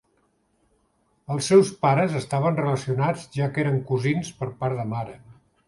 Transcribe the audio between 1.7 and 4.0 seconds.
pares estaven relacionats ja que eren